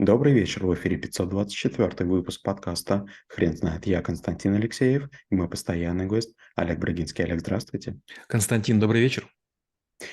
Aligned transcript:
Добрый 0.00 0.32
вечер, 0.32 0.64
в 0.64 0.72
эфире 0.72 0.96
524 0.96 2.08
выпуск 2.08 2.42
подкаста 2.42 3.04
«Хрен 3.28 3.54
знает». 3.54 3.84
Я 3.84 4.00
Константин 4.00 4.54
Алексеев 4.54 5.10
и 5.28 5.34
мой 5.34 5.46
постоянный 5.46 6.06
гость 6.06 6.34
Олег 6.56 6.78
Брагинский. 6.78 7.22
Олег, 7.22 7.40
здравствуйте. 7.40 7.98
Константин, 8.26 8.80
добрый 8.80 9.02
вечер. 9.02 9.28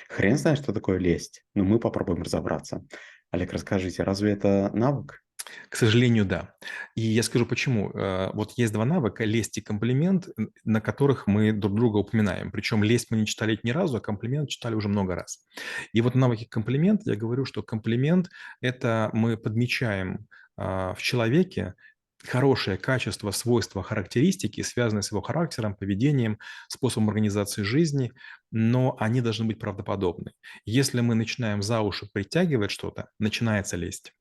Хрен 0.10 0.38
знает, 0.38 0.60
что 0.60 0.74
такое 0.74 0.98
лесть, 0.98 1.46
но 1.54 1.64
мы 1.64 1.80
попробуем 1.80 2.22
разобраться. 2.22 2.86
Олег, 3.32 3.54
расскажите, 3.54 4.04
разве 4.04 4.34
это 4.34 4.72
навык? 4.74 5.24
К 5.70 5.76
сожалению, 5.76 6.26
да. 6.26 6.54
И 6.96 7.02
я 7.02 7.24
скажу 7.24 7.46
почему. 7.46 7.92
Э, 7.92 8.32
вот 8.34 8.54
есть 8.58 8.74
два 8.74 8.86
навыка– 8.86 9.26
лесть 9.26 9.58
и 9.58 9.62
комплимент, 9.62 10.28
на 10.64 10.82
которых 10.82 11.28
мы 11.28 11.52
друг 11.52 11.76
друга 11.76 11.98
упоминаем. 11.98 12.52
Причем 12.52 12.84
лесть 12.84 13.12
мы 13.12 13.18
не 13.18 13.26
читали 13.26 13.60
ни 13.64 13.72
разу, 13.72 13.98
а 13.98 14.02
комплимент 14.02 14.50
читали 14.50 14.76
уже 14.76 14.90
много 14.90 15.16
раз. 15.16 15.46
И 15.94 16.02
вот 16.02 16.16
навыки 16.16 16.46
комплимент, 16.46 17.02
я 17.06 17.16
говорю, 17.16 17.46
что 17.46 17.64
комплимент– 17.64 18.30
это 18.62 19.10
мы 19.14 19.38
подмечаем 19.38 20.28
а, 20.58 20.94
в 20.94 21.02
человеке 21.02 21.76
хорошее 22.24 22.78
качество, 22.78 23.32
свойства, 23.32 23.84
характеристики, 23.84 24.62
связанные 24.62 25.04
с 25.04 25.12
его 25.12 25.22
характером, 25.22 25.76
поведением, 25.76 26.40
способом 26.68 27.10
организации 27.10 27.62
жизни, 27.62 28.12
но 28.52 28.96
они 29.00 29.22
должны 29.22 29.46
быть 29.46 29.60
правдоподобны. 29.60 30.32
Если 30.66 31.02
мы 31.02 31.16
начинаем 31.16 31.62
за 31.62 31.82
уши 31.82 32.08
притягивать 32.12 32.72
что-то, 32.72 33.10
начинается 33.20 33.78
лесть. 33.78 34.14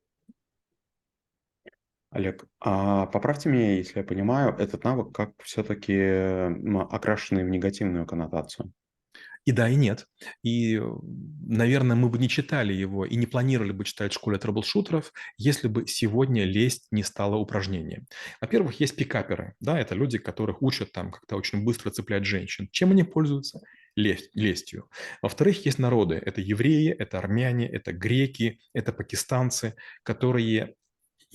Олег, 2.09 2.45
а 2.59 3.05
поправьте 3.07 3.49
меня, 3.49 3.75
если 3.75 3.99
я 3.99 4.05
понимаю, 4.05 4.55
этот 4.57 4.83
навык 4.83 5.13
как 5.13 5.31
все-таки 5.43 5.93
окрашенный 6.89 7.43
в 7.43 7.49
негативную 7.49 8.05
коннотацию. 8.05 8.71
И 9.47 9.53
да, 9.53 9.69
и 9.69 9.75
нет. 9.75 10.07
И, 10.43 10.77
наверное, 11.47 11.95
мы 11.95 12.09
бы 12.09 12.17
не 12.17 12.27
читали 12.27 12.73
его 12.73 13.05
и 13.05 13.15
не 13.15 13.25
планировали 13.25 13.71
бы 13.71 13.85
читать 13.85 14.11
в 14.11 14.15
школе 14.15 14.37
трэблшутеров, 14.37 15.13
если 15.37 15.69
бы 15.69 15.87
сегодня 15.87 16.43
лесть 16.43 16.87
не 16.91 17.01
стала 17.01 17.37
упражнением. 17.37 18.07
Во-первых, 18.41 18.81
есть 18.81 18.97
пикаперы. 18.97 19.53
Да, 19.61 19.79
это 19.79 19.95
люди, 19.95 20.17
которых 20.17 20.61
учат 20.61 20.91
там 20.91 21.11
как-то 21.11 21.37
очень 21.37 21.63
быстро 21.63 21.91
цеплять 21.91 22.25
женщин. 22.25 22.67
Чем 22.73 22.91
они 22.91 23.03
пользуются? 23.03 23.61
Лесть, 23.95 24.31
лестью. 24.33 24.89
Во-вторых, 25.21 25.65
есть 25.65 25.79
народы. 25.79 26.15
Это 26.15 26.41
евреи, 26.41 26.91
это 26.91 27.17
армяне, 27.17 27.69
это 27.69 27.93
греки, 27.93 28.59
это 28.73 28.91
пакистанцы, 28.91 29.75
которые 30.03 30.75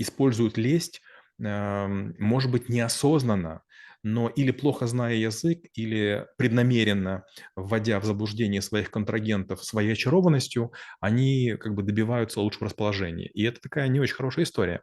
используют 0.03 0.59
лесть, 0.59 1.01
может 1.39 2.51
быть, 2.51 2.69
неосознанно, 2.69 3.63
но 4.05 4.29
или 4.29 4.51
плохо 4.51 4.87
зная 4.87 5.15
язык, 5.15 5.61
или 5.75 6.27
преднамеренно 6.37 7.25
вводя 7.57 8.01
в 8.01 8.05
заблуждение 8.05 8.61
своих 8.63 8.91
контрагентов 8.91 9.65
своей 9.65 9.93
очарованностью, 9.93 10.73
они 11.01 11.57
как 11.59 11.75
бы 11.75 11.83
добиваются 11.83 12.41
лучшего 12.41 12.67
расположения. 12.67 13.29
И 13.29 13.45
это 13.45 13.61
такая 13.61 13.89
не 13.89 14.01
очень 14.01 14.15
хорошая 14.17 14.45
история. 14.45 14.83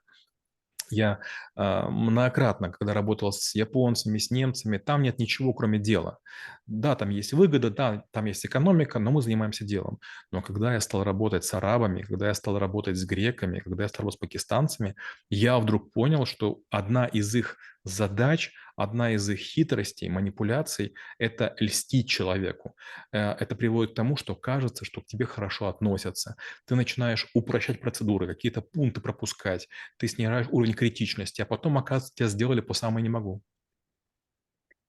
Я 0.91 1.19
э, 1.55 1.87
многократно, 1.89 2.71
когда 2.71 2.93
работал 2.93 3.31
с 3.31 3.55
японцами, 3.55 4.17
с 4.17 4.31
немцами, 4.31 4.77
там 4.77 5.03
нет 5.03 5.19
ничего, 5.19 5.53
кроме 5.53 5.79
дела. 5.79 6.19
Да, 6.67 6.95
там 6.95 7.09
есть 7.09 7.33
выгода, 7.33 7.69
да, 7.69 8.03
там 8.11 8.25
есть 8.25 8.45
экономика, 8.45 8.99
но 8.99 9.11
мы 9.11 9.21
занимаемся 9.21 9.65
делом. 9.65 9.99
Но 10.31 10.41
когда 10.41 10.73
я 10.73 10.79
стал 10.81 11.03
работать 11.03 11.43
с 11.43 11.53
арабами, 11.53 12.03
когда 12.03 12.27
я 12.27 12.33
стал 12.33 12.59
работать 12.59 12.97
с 12.97 13.05
греками, 13.05 13.59
когда 13.59 13.83
я 13.83 13.89
стал 13.89 14.03
работать 14.03 14.17
с 14.17 14.21
пакистанцами, 14.21 14.95
я 15.29 15.57
вдруг 15.59 15.91
понял, 15.91 16.25
что 16.25 16.59
одна 16.69 17.05
из 17.05 17.33
их 17.33 17.57
задач, 17.89 18.51
одна 18.75 19.11
из 19.13 19.29
их 19.29 19.39
хитростей, 19.39 20.09
манипуляций– 20.09 20.93
это 21.17 21.55
льстить 21.59 22.09
человеку. 22.09 22.75
Э, 23.11 23.31
это 23.31 23.55
приводит 23.55 23.93
к 23.93 23.95
тому, 23.95 24.15
что 24.15 24.35
кажется, 24.35 24.85
что 24.85 25.01
к 25.01 25.05
тебе 25.05 25.25
хорошо 25.25 25.67
относятся. 25.67 26.35
Ты 26.65 26.75
начинаешь 26.75 27.27
упрощать 27.33 27.81
процедуры, 27.81 28.27
какие-то 28.27 28.61
пункты 28.61 29.01
пропускать, 29.01 29.67
ты 29.97 30.07
снижаешь 30.07 30.47
уровень 30.51 30.73
критичности, 30.73 31.41
а 31.41 31.45
потом, 31.45 31.77
оказывается, 31.77 32.15
тебя 32.15 32.27
сделали 32.29 32.61
по 32.61 32.73
самой 32.73 33.03
не 33.03 33.09
могу. 33.09 33.43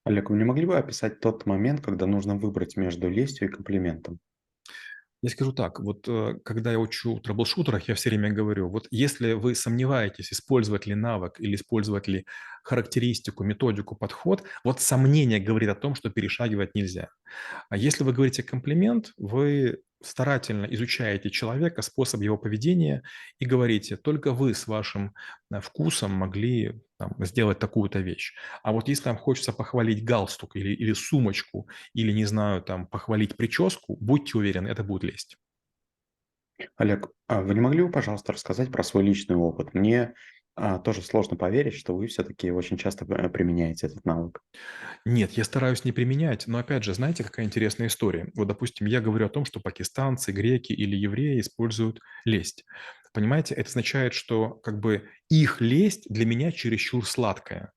Олег, 0.04 0.30
вы 0.30 0.38
не 0.38 0.44
могли 0.44 0.66
бы 0.66 0.78
описать 0.78 1.20
тот 1.20 1.44
момент, 1.46 1.82
когда 1.82 2.06
нужно 2.06 2.36
выбрать 2.36 2.76
между 2.76 3.08
лестью 3.08 3.48
и 3.48 3.50
комплиментом? 3.50 4.18
Я 5.22 5.28
скажу 5.30 5.52
так, 5.52 5.80
вот 5.80 6.08
э, 6.08 6.38
когда 6.44 6.72
я 6.72 6.78
учу 6.78 7.20
трэблшутерах, 7.20 7.88
я 7.88 7.94
все 7.94 8.08
время 8.08 8.32
говорю, 8.32 8.70
вот 8.70 8.86
если 8.90 9.34
вы 9.34 9.54
сомневаетесь, 9.54 10.32
использовать 10.32 10.86
ли 10.86 10.94
навык 10.94 11.38
или 11.40 11.56
использовать 11.56 12.08
ли 12.08 12.24
характеристику, 12.64 13.44
методику, 13.44 13.96
подход, 13.96 14.42
вот 14.64 14.80
сомнение 14.80 15.38
говорит 15.38 15.68
о 15.68 15.74
том, 15.74 15.94
что 15.94 16.08
перешагивать 16.08 16.74
нельзя. 16.74 17.08
А 17.68 17.76
если 17.76 18.04
вы 18.04 18.12
говорите 18.14 18.42
комплимент, 18.42 19.12
вы 19.18 19.80
старательно 20.02 20.66
изучаете 20.66 21.30
человека, 21.30 21.82
способ 21.82 22.20
его 22.22 22.38
поведения 22.38 23.02
и 23.38 23.46
говорите, 23.46 23.96
только 23.96 24.32
вы 24.32 24.54
с 24.54 24.66
вашим 24.66 25.14
э, 25.52 25.60
вкусом 25.60 26.12
могли 26.12 26.80
там, 26.98 27.14
сделать 27.18 27.58
такую-то 27.58 28.00
вещь. 28.00 28.34
А 28.62 28.72
вот 28.72 28.88
если 28.88 29.08
вам 29.08 29.18
хочется 29.18 29.52
похвалить 29.52 30.04
галстук 30.04 30.56
или, 30.56 30.74
или 30.74 30.92
сумочку, 30.92 31.68
или, 31.94 32.12
не 32.12 32.24
знаю, 32.24 32.62
там, 32.62 32.86
похвалить 32.86 33.36
прическу, 33.36 33.96
будьте 34.00 34.38
уверены, 34.38 34.68
это 34.68 34.84
будет 34.84 35.04
лезть. 35.04 35.36
Олег, 36.76 37.08
а 37.26 37.40
вы 37.40 37.54
не 37.54 37.60
могли 37.60 37.82
бы, 37.82 37.90
пожалуйста, 37.90 38.32
рассказать 38.32 38.70
про 38.70 38.82
свой 38.82 39.04
личный 39.04 39.36
опыт? 39.36 39.74
Мне 39.74 40.14
тоже 40.84 41.02
сложно 41.02 41.36
поверить, 41.36 41.74
что 41.74 41.96
вы 41.96 42.06
все-таки 42.06 42.50
очень 42.50 42.76
часто 42.76 43.04
э, 43.06 43.28
применяете 43.28 43.86
этот 43.86 44.04
навык. 44.04 44.40
Нет, 45.04 45.32
я 45.32 45.44
стараюсь 45.44 45.84
не 45.84 45.92
применять, 45.92 46.46
но 46.46 46.58
опять 46.58 46.84
же, 46.84 46.92
знаете, 46.92 47.24
какая 47.24 47.46
интересная 47.46 47.88
история? 47.88 48.30
Вот, 48.34 48.48
допустим, 48.48 48.86
я 48.86 49.00
говорю 49.00 49.26
о 49.26 49.30
том, 49.30 49.44
что 49.44 49.60
пакистанцы, 49.60 50.32
греки 50.32 50.72
или 50.72 50.96
евреи 50.96 51.40
используют 51.40 52.00
лесть. 52.24 52.64
Понимаете, 53.12 53.54
это 53.54 53.68
означает, 53.68 54.14
что 54.14 54.50
как 54.50 54.80
бы 54.80 55.08
их 55.28 55.60
лесть 55.60 56.06
для 56.08 56.26
меня 56.26 56.52
чересчур 56.52 57.06
сладкая. 57.06 57.72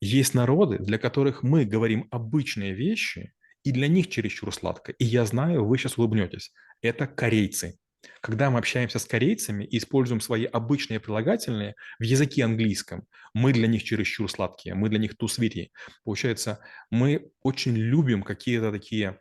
Есть 0.00 0.34
народы, 0.34 0.78
для 0.78 0.98
которых 0.98 1.42
мы 1.42 1.64
говорим 1.64 2.06
обычные 2.10 2.74
вещи, 2.74 3.32
и 3.64 3.72
для 3.72 3.88
них 3.88 4.08
чересчур 4.08 4.54
сладко. 4.54 4.92
И 4.92 5.04
я 5.04 5.24
знаю, 5.24 5.64
вы 5.64 5.78
сейчас 5.78 5.98
улыбнетесь. 5.98 6.52
Это 6.80 7.06
корейцы. 7.06 7.78
Когда 8.20 8.50
мы 8.50 8.58
общаемся 8.58 8.98
с 8.98 9.04
корейцами 9.04 9.64
и 9.64 9.78
используем 9.78 10.20
свои 10.20 10.44
обычные 10.44 11.00
прилагательные 11.00 11.74
в 11.98 12.02
языке 12.02 12.44
английском, 12.44 13.06
мы 13.34 13.52
для 13.52 13.66
них 13.66 13.84
чересчур 13.84 14.30
сладкие, 14.30 14.74
мы 14.74 14.88
для 14.88 14.98
них 14.98 15.12
too 15.12 15.26
sweet. 15.26 15.68
Получается, 16.04 16.60
мы 16.90 17.30
очень 17.42 17.76
любим 17.76 18.22
какие-то 18.22 18.70
такие 18.72 19.18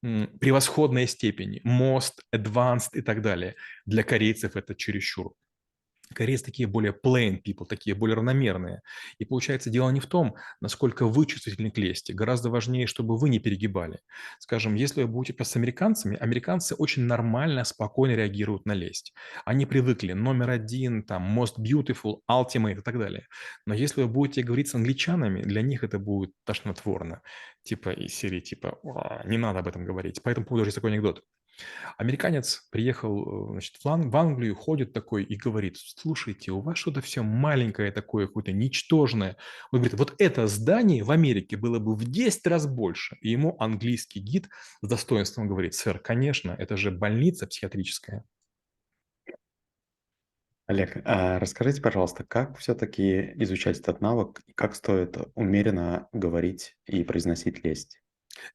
превосходные 0.00 1.06
степени, 1.06 1.60
most, 1.66 2.14
advanced 2.34 2.90
и 2.94 3.02
так 3.02 3.20
далее. 3.20 3.54
Для 3.84 4.02
корейцев 4.02 4.56
это 4.56 4.74
чересчур. 4.74 5.34
Корейцы 6.12 6.44
такие 6.44 6.66
более 6.66 6.92
plain 6.92 7.40
people, 7.40 7.66
такие 7.66 7.94
более 7.94 8.16
равномерные. 8.16 8.80
И 9.18 9.24
получается, 9.24 9.70
дело 9.70 9.90
не 9.90 10.00
в 10.00 10.06
том, 10.06 10.34
насколько 10.60 11.06
вы 11.06 11.24
чувствительны 11.26 11.70
к 11.70 11.78
лести. 11.78 12.12
Гораздо 12.12 12.50
важнее, 12.50 12.86
чтобы 12.86 13.16
вы 13.16 13.28
не 13.30 13.38
перегибали. 13.38 14.00
Скажем, 14.40 14.74
если 14.74 15.02
вы 15.02 15.08
будете 15.08 15.44
с 15.44 15.56
американцами, 15.56 16.16
американцы 16.16 16.74
очень 16.74 17.04
нормально, 17.04 17.64
спокойно 17.64 18.14
реагируют 18.14 18.66
на 18.66 18.72
лесть. 18.72 19.12
Они 19.44 19.66
привыкли 19.66 20.12
номер 20.12 20.50
один, 20.50 21.04
там, 21.04 21.38
most 21.38 21.58
beautiful, 21.58 22.20
ultimate 22.28 22.78
и 22.78 22.82
так 22.82 22.98
далее. 22.98 23.26
Но 23.64 23.74
если 23.74 24.02
вы 24.02 24.08
будете 24.08 24.42
говорить 24.42 24.68
с 24.68 24.74
англичанами, 24.74 25.42
для 25.42 25.62
них 25.62 25.84
это 25.84 25.98
будет 25.98 26.32
тошнотворно. 26.44 27.22
Типа 27.62 27.90
из 27.90 28.14
серии, 28.14 28.40
типа, 28.40 28.78
не 29.26 29.38
надо 29.38 29.60
об 29.60 29.68
этом 29.68 29.84
говорить. 29.84 30.20
Поэтому 30.22 30.46
поводу 30.46 30.64
есть 30.64 30.74
такой 30.74 30.90
анекдот. 30.90 31.22
Американец 31.96 32.66
приехал 32.70 33.50
э, 33.50 33.52
значит, 33.52 33.76
в 33.82 34.16
Англию, 34.16 34.54
ходит 34.54 34.92
такой 34.92 35.24
и 35.24 35.36
говорит, 35.36 35.76
слушайте, 35.76 36.52
у 36.52 36.60
вас 36.60 36.78
что-то 36.78 37.00
все 37.00 37.22
маленькое 37.22 37.92
такое, 37.92 38.26
какое-то 38.26 38.52
ничтожное. 38.52 39.36
Он 39.70 39.80
говорит, 39.80 39.98
вот 39.98 40.14
это 40.18 40.46
здание 40.46 41.04
в 41.04 41.10
Америке 41.10 41.56
было 41.56 41.78
бы 41.78 41.94
в 41.94 42.04
10 42.04 42.46
раз 42.46 42.66
больше. 42.66 43.16
И 43.20 43.30
ему 43.30 43.56
английский 43.58 44.20
гид 44.20 44.48
с 44.82 44.88
достоинством 44.88 45.48
говорит, 45.48 45.74
сэр, 45.74 45.98
конечно, 45.98 46.54
это 46.58 46.76
же 46.76 46.90
больница 46.90 47.46
психиатрическая. 47.46 48.24
Олег, 50.66 51.02
а 51.04 51.40
расскажите, 51.40 51.82
пожалуйста, 51.82 52.22
как 52.22 52.56
все-таки 52.58 53.32
изучать 53.42 53.80
этот 53.80 54.00
навык 54.00 54.40
и 54.46 54.52
как 54.52 54.76
стоит 54.76 55.16
умеренно 55.34 56.08
говорить 56.12 56.76
и 56.86 57.02
произносить 57.02 57.64
лесть? 57.64 58.00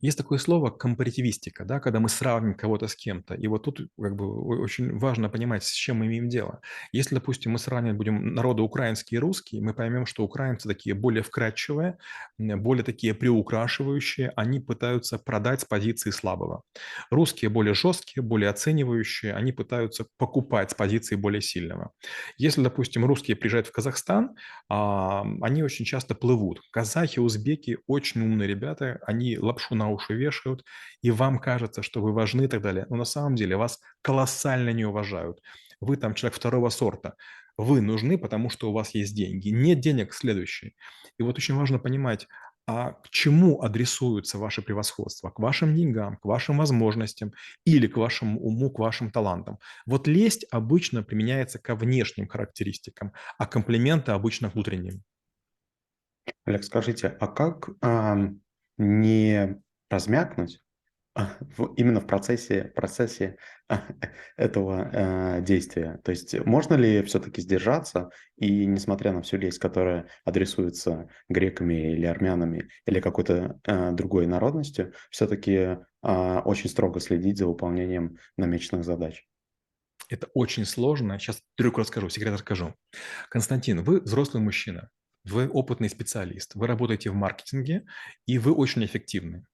Есть 0.01 0.17
такое 0.17 0.37
слово 0.37 0.69
компаративистика, 0.69 1.65
да, 1.65 1.79
когда 1.79 1.99
мы 1.99 2.09
сравниваем 2.09 2.57
кого-то 2.57 2.87
с 2.87 2.95
кем-то. 2.95 3.33
И 3.33 3.47
вот 3.47 3.63
тут 3.63 3.79
как 3.99 4.15
бы 4.15 4.59
очень 4.59 4.97
важно 4.97 5.29
понимать, 5.29 5.63
с 5.63 5.71
чем 5.71 5.97
мы 5.97 6.07
имеем 6.07 6.29
дело. 6.29 6.61
Если, 6.91 7.15
допустим, 7.15 7.53
мы 7.53 7.59
сравнивать 7.59 7.97
будем 7.97 8.33
народы 8.33 8.61
украинские 8.61 9.17
и 9.17 9.19
русские, 9.19 9.61
мы 9.61 9.73
поймем, 9.73 10.05
что 10.05 10.23
украинцы 10.23 10.67
такие 10.67 10.95
более 10.95 11.23
вкрадчивые, 11.23 11.97
более 12.37 12.83
такие 12.83 13.13
приукрашивающие, 13.13 14.31
они 14.35 14.59
пытаются 14.59 15.17
продать 15.17 15.61
с 15.61 15.65
позиции 15.65 16.11
слабого. 16.11 16.63
Русские 17.11 17.49
более 17.49 17.73
жесткие, 17.73 18.23
более 18.23 18.49
оценивающие, 18.49 19.33
они 19.33 19.51
пытаются 19.51 20.05
покупать 20.17 20.71
с 20.71 20.73
позиции 20.73 21.15
более 21.15 21.41
сильного. 21.41 21.91
Если, 22.37 22.61
допустим, 22.61 23.05
русские 23.05 23.37
приезжают 23.37 23.67
в 23.67 23.71
Казахстан, 23.71 24.35
они 24.69 25.63
очень 25.63 25.85
часто 25.85 26.15
плывут. 26.15 26.59
Казахи, 26.71 27.19
узбеки 27.19 27.77
очень 27.87 28.21
умные 28.21 28.47
ребята, 28.47 28.99
они 29.05 29.37
лапшу 29.37 29.74
на 29.75 29.89
уши 29.89 30.13
вешают, 30.13 30.63
и 31.01 31.11
вам 31.11 31.39
кажется, 31.39 31.83
что 31.83 32.01
вы 32.01 32.13
важны 32.13 32.45
и 32.45 32.47
так 32.47 32.61
далее. 32.61 32.85
Но 32.89 32.95
на 32.95 33.05
самом 33.05 33.35
деле 33.35 33.57
вас 33.57 33.79
колоссально 34.01 34.69
не 34.69 34.85
уважают. 34.85 35.39
вы 35.81 35.97
там 35.97 36.13
человек 36.15 36.35
второго 36.35 36.69
сорта. 36.69 37.15
Вы 37.57 37.81
нужны, 37.81 38.17
потому 38.17 38.49
что 38.49 38.69
у 38.69 38.73
вас 38.73 38.95
есть 38.95 39.15
деньги. 39.15 39.49
Нет 39.49 39.79
денег– 39.79 40.13
следующий. 40.13 40.75
И 41.17 41.23
вот 41.23 41.37
очень 41.37 41.55
важно 41.55 41.79
понимать, 41.79 42.27
а 42.67 42.93
к 42.93 43.09
чему 43.09 43.61
адресуются 43.61 44.37
ваши 44.37 44.61
превосходства? 44.61 45.29
К 45.29 45.39
вашим 45.39 45.75
деньгам, 45.75 46.17
к 46.17 46.25
вашим 46.25 46.57
возможностям 46.57 47.31
или 47.63 47.87
к 47.87 47.97
вашему 47.97 48.39
уму, 48.39 48.71
к 48.71 48.79
вашим 48.79 49.11
талантам? 49.11 49.59
Вот 49.85 50.07
лесть 50.07 50.45
обычно 50.51 51.03
применяется 51.03 51.59
ко 51.59 51.75
внешним 51.75 52.27
характеристикам, 52.27 53.13
а 53.37 53.45
комплименты 53.45 54.11
обычно 54.11 54.49
к 54.49 54.55
внутренним. 54.55 55.03
Олег, 56.45 56.63
скажите, 56.63 57.07
а 57.07 57.27
как 57.27 57.69
ам, 57.81 58.41
не 58.77 59.61
размякнуть 59.95 60.61
а, 61.15 61.37
именно 61.77 62.01
в 62.01 62.07
процессе, 62.07 62.65
процессе 62.75 63.37
а, 63.69 63.83
этого 64.37 64.89
а, 64.93 65.41
действия? 65.41 65.99
То 66.03 66.11
есть 66.11 66.37
можно 66.45 66.75
ли 66.75 67.01
все-таки 67.03 67.41
сдержаться 67.41 68.09
и, 68.35 68.65
несмотря 68.65 69.13
на 69.13 69.21
всю 69.21 69.37
лесть, 69.37 69.59
которая 69.59 70.09
адресуется 70.25 71.07
греками 71.29 71.93
или 71.93 72.05
армянами 72.05 72.67
или 72.85 72.99
какой-то 72.99 73.59
а, 73.65 73.91
другой 73.91 74.27
народностью, 74.27 74.93
все-таки 75.09 75.77
а, 76.01 76.41
очень 76.41 76.69
строго 76.69 76.99
следить 76.99 77.37
за 77.37 77.47
выполнением 77.47 78.17
намеченных 78.37 78.83
задач? 78.83 79.25
Это 80.09 80.27
очень 80.33 80.65
сложно. 80.65 81.17
Сейчас 81.17 81.41
трюк 81.55 81.79
расскажу, 81.79 82.09
секрет 82.09 82.33
расскажу. 82.33 82.75
Константин, 83.29 83.81
вы 83.81 84.01
взрослый 84.01 84.43
мужчина, 84.43 84.89
вы 85.23 85.49
опытный 85.49 85.89
специалист, 85.89 86.53
вы 86.55 86.67
работаете 86.67 87.09
в 87.09 87.15
маркетинге, 87.15 87.85
и 88.25 88.37
вы 88.37 88.53
очень 88.53 88.85
эффективны. 88.85 89.45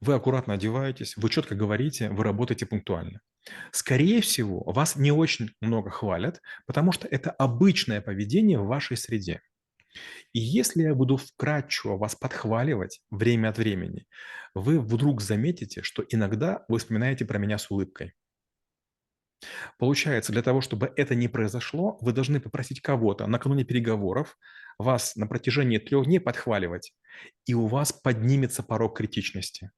Вы 0.00 0.14
аккуратно 0.14 0.54
одеваетесь, 0.54 1.16
вы 1.16 1.30
четко 1.30 1.54
говорите, 1.54 2.10
вы 2.10 2.24
работаете 2.24 2.66
пунктуально. 2.66 3.20
Скорее 3.72 4.20
всего, 4.20 4.62
вас 4.66 4.96
не 4.96 5.12
очень 5.12 5.50
много 5.60 5.90
хвалят, 5.90 6.40
потому 6.66 6.92
что 6.92 7.06
это 7.08 7.30
обычное 7.30 8.00
поведение 8.00 8.58
в 8.58 8.66
вашей 8.66 8.96
среде. 8.96 9.40
И 10.32 10.40
если 10.40 10.82
я 10.82 10.94
буду 10.94 11.16
вкратчиво 11.16 11.96
вас 11.96 12.16
подхваливать 12.16 13.00
время 13.10 13.48
от 13.48 13.58
времени, 13.58 14.06
вы 14.54 14.80
вдруг 14.80 15.20
заметите, 15.20 15.82
что 15.82 16.04
иногда 16.08 16.64
вы 16.68 16.78
вспоминаете 16.78 17.24
про 17.24 17.38
меня 17.38 17.58
с 17.58 17.70
улыбкой. 17.70 18.14
Получается, 19.78 20.32
для 20.32 20.42
того, 20.42 20.60
чтобы 20.60 20.92
это 20.96 21.14
не 21.14 21.28
произошло, 21.28 21.98
вы 22.00 22.12
должны 22.12 22.40
попросить 22.40 22.80
кого-то 22.80 23.26
накануне 23.26 23.64
переговоров 23.64 24.38
вас 24.78 25.16
на 25.16 25.26
протяжении 25.26 25.78
трех 25.78 26.06
дней 26.06 26.18
подхваливать, 26.18 26.92
и 27.46 27.54
у 27.54 27.66
вас 27.66 27.92
поднимется 27.92 28.62
порог 28.62 28.96
критичности. 28.96 29.70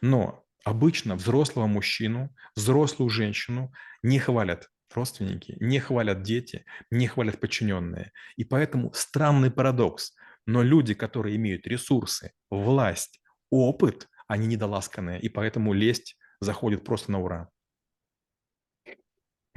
Но 0.00 0.44
обычно 0.64 1.16
взрослого 1.16 1.66
мужчину, 1.66 2.34
взрослую 2.54 3.10
женщину 3.10 3.72
не 4.02 4.18
хвалят 4.18 4.68
родственники, 4.94 5.56
не 5.60 5.80
хвалят 5.80 6.22
дети, 6.22 6.64
не 6.90 7.06
хвалят 7.06 7.40
подчиненные. 7.40 8.12
И 8.36 8.44
поэтому 8.44 8.92
странный 8.92 9.50
парадокс. 9.50 10.14
Но 10.46 10.62
люди, 10.62 10.94
которые 10.94 11.36
имеют 11.36 11.66
ресурсы, 11.66 12.32
власть, 12.50 13.20
опыт, 13.50 14.08
они 14.26 14.46
недоласканные, 14.46 15.20
и 15.20 15.28
поэтому 15.28 15.72
лесть 15.72 16.16
заходит 16.40 16.84
просто 16.84 17.12
на 17.12 17.20
ура. 17.20 17.50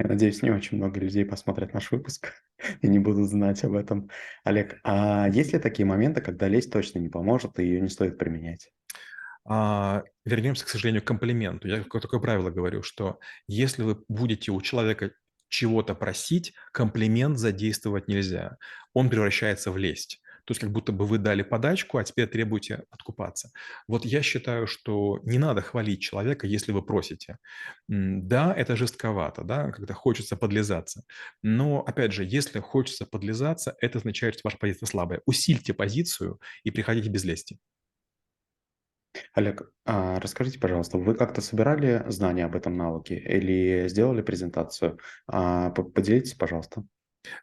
Я 0.02 0.08
надеюсь, 0.08 0.42
не 0.42 0.50
очень 0.50 0.78
много 0.78 0.98
людей 0.98 1.24
посмотрят 1.24 1.74
наш 1.74 1.92
выпуск 1.92 2.32
и 2.80 2.88
не 2.88 2.98
будут 2.98 3.28
знать 3.28 3.62
об 3.62 3.74
этом. 3.74 4.10
Олег, 4.42 4.80
а 4.82 5.28
есть 5.28 5.52
ли 5.52 5.60
такие 5.60 5.86
моменты, 5.86 6.20
когда 6.20 6.48
лесть 6.48 6.72
точно 6.72 6.98
не 6.98 7.08
поможет 7.08 7.58
и 7.60 7.64
ее 7.64 7.80
не 7.80 7.88
стоит 7.88 8.18
применять? 8.18 8.72
А, 9.44 10.02
вернемся, 10.24 10.64
к 10.64 10.68
сожалению, 10.68 11.02
к 11.02 11.06
комплименту. 11.06 11.68
Я 11.68 11.84
такое 11.84 12.20
правило 12.20 12.50
говорю, 12.50 12.82
что 12.82 13.20
если 13.46 13.82
вы 13.82 14.02
будете 14.08 14.50
у 14.50 14.60
человека 14.60 15.12
чего-то 15.48 15.94
просить, 15.94 16.52
комплимент 16.72 17.38
задействовать 17.38 18.08
нельзя. 18.08 18.56
Он 18.94 19.08
превращается 19.08 19.70
в 19.70 19.76
лесть. 19.76 20.21
То 20.44 20.52
есть 20.52 20.60
как 20.60 20.70
будто 20.72 20.92
бы 20.92 21.06
вы 21.06 21.18
дали 21.18 21.42
подачку, 21.42 21.98
а 21.98 22.04
теперь 22.04 22.26
требуете 22.26 22.84
откупаться. 22.90 23.50
Вот 23.86 24.04
я 24.04 24.22
считаю, 24.22 24.66
что 24.66 25.20
не 25.24 25.38
надо 25.38 25.62
хвалить 25.62 26.02
человека, 26.02 26.46
если 26.46 26.72
вы 26.72 26.82
просите. 26.82 27.38
Да, 27.88 28.52
это 28.54 28.76
жестковато, 28.76 29.44
да, 29.44 29.70
когда 29.72 29.94
хочется 29.94 30.36
подлизаться. 30.36 31.04
Но, 31.42 31.80
опять 31.82 32.12
же, 32.12 32.24
если 32.24 32.60
хочется 32.60 33.06
подлизаться, 33.06 33.76
это 33.80 33.98
означает, 33.98 34.34
что 34.34 34.42
ваша 34.44 34.58
позиция 34.58 34.86
слабая. 34.86 35.22
Усильте 35.26 35.74
позицию 35.74 36.40
и 36.64 36.70
приходите 36.70 37.08
без 37.10 37.24
лести. 37.24 37.58
Олег, 39.34 39.70
а 39.84 40.18
расскажите, 40.20 40.58
пожалуйста, 40.58 40.96
вы 40.98 41.14
как-то 41.14 41.40
собирали 41.42 42.02
знания 42.08 42.44
об 42.46 42.56
этом 42.56 42.76
навыке 42.76 43.16
или 43.18 43.86
сделали 43.88 44.22
презентацию? 44.22 44.98
А, 45.26 45.70
по- 45.70 45.84
Поделитесь, 45.84 46.34
пожалуйста. 46.34 46.84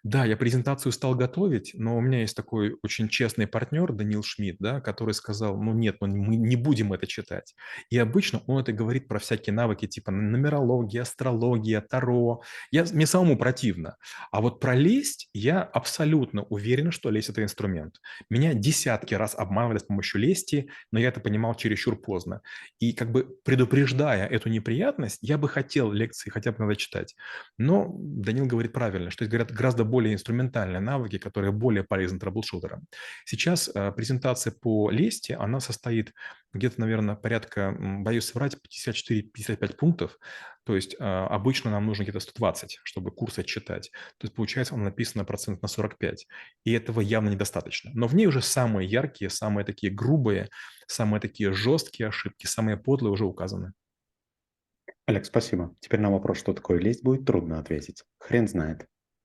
Да, 0.04 0.26
я 0.26 0.36
презентацию 0.36 0.92
стал 0.92 1.16
готовить, 1.16 1.72
но 1.74 1.98
у 1.98 2.02
меня 2.02 2.22
есть 2.22 2.36
такой 2.36 2.76
очень 2.84 3.08
честный 3.08 3.48
партнер, 3.48 3.92
Данил 3.94 4.24
Шмидт, 4.24 4.58
да, 4.60 4.82
который 4.82 5.14
сказал, 5.14 5.62
ну 5.62 5.74
нет, 5.74 5.98
мы 6.02 6.08
мы 6.10 6.36
не 6.36 6.56
будем 6.56 6.94
это 6.94 7.08
читать. 7.08 7.56
И 7.90 7.98
обычно 7.98 8.42
он 8.48 8.62
это 8.62 8.74
говорит 8.74 9.08
про 9.08 9.20
всякие 9.20 9.54
навыки 9.54 9.88
типа 9.88 10.12
нумерология, 10.12 11.04
астрология, 11.04 11.82
таро. 11.82 12.42
Я, 12.72 12.86
мне 12.92 13.06
самому 13.06 13.38
противно. 13.38 13.98
А 14.32 14.42
вот 14.42 14.60
про 14.60 14.76
лесть 14.76 15.30
я 15.34 15.62
абсолютно 15.62 16.44
уверен, 16.44 16.92
что 16.92 17.10
лесть– 17.10 17.30
это 17.30 17.44
инструмент. 17.44 17.96
Меня 18.30 18.54
десятки 18.54 19.14
раз 19.14 19.36
обманывали 19.36 19.78
с 19.78 19.84
помощью 19.84 20.22
лести, 20.22 20.70
но 20.92 21.00
я 21.00 21.10
это 21.10 21.20
понимал 21.20 21.56
чересчур 21.56 22.00
поздно. 22.00 22.42
И 22.80 22.94
как 22.94 23.12
бы 23.12 23.38
предупреждая 23.46 24.28
эту 24.28 24.50
неприятность, 24.50 25.20
я 25.22 25.38
бы 25.38 25.48
хотел 25.48 25.92
лекции 25.92 26.30
хотя 26.30 26.52
бы 26.52 26.58
надо 26.60 26.76
читать. 26.76 27.16
Но 27.58 27.88
Данил 27.98 28.46
говорит 28.46 28.74
правильно, 28.74 29.10
что 29.10 29.26
говорят, 29.26 29.52
гораздо 29.70 29.84
более 29.84 30.14
инструментальные 30.16 30.80
навыки, 30.80 31.20
которые 31.20 31.52
более 31.52 31.84
полезны 31.84 32.20
трэблшутерам. 32.20 32.88
Сейчас 33.26 33.70
э, 33.70 33.92
презентация 33.92 34.52
по 34.52 34.90
лесте, 34.90 35.36
она 35.36 35.60
состоит 35.60 36.12
где-то, 36.54 36.80
наверное, 36.80 37.16
порядка, 37.16 37.76
боюсь 37.80 38.26
соврать, 38.26 38.58
54-55 38.88 39.76
пунктов. 39.76 40.18
То 40.66 40.76
есть 40.76 40.96
э, 41.00 41.04
обычно 41.04 41.70
нам 41.70 41.86
нужно 41.86 42.02
где-то 42.04 42.20
120, 42.20 42.80
чтобы 42.84 43.12
курс 43.12 43.38
отчитать. 43.38 43.92
То 44.18 44.26
есть 44.26 44.34
получается, 44.34 44.74
она 44.74 44.86
написана 44.86 45.24
процент 45.24 45.62
на 45.62 45.68
45. 45.68 46.26
И 46.66 46.72
этого 46.72 47.02
явно 47.02 47.30
недостаточно. 47.30 47.92
Но 47.94 48.08
в 48.08 48.16
ней 48.16 48.26
уже 48.26 48.42
самые 48.42 48.90
яркие, 48.90 49.30
самые 49.30 49.66
такие 49.66 49.94
грубые, 49.94 50.50
самые 50.88 51.22
такие 51.22 51.54
жесткие 51.54 52.10
ошибки, 52.10 52.48
самые 52.48 52.78
подлые 52.78 53.12
уже 53.12 53.26
указаны. 53.26 53.74
Олег, 55.06 55.26
спасибо. 55.26 55.76
Теперь 55.80 56.00
на 56.00 56.10
вопрос, 56.10 56.40
что 56.40 56.54
такое 56.54 56.80
лесть, 56.80 57.04
будет 57.04 57.26
трудно 57.26 57.60
ответить. 57.60 58.04
Хрен 58.20 58.48
знает. 58.48 58.88